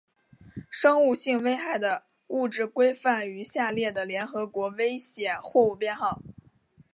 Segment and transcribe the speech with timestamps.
[0.71, 6.19] 生物性危害的物质规范于下列的联合国危险货物编号